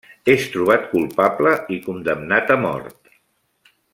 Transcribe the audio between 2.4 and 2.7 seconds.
a